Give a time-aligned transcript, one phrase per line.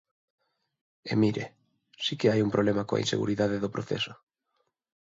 [1.11, 1.45] E mire:
[2.03, 4.13] si que hai un problema coa inseguridade do proceso.